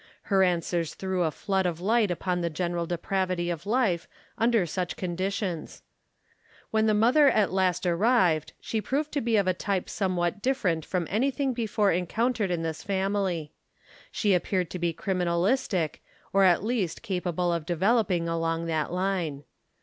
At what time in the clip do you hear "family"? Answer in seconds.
12.81-13.53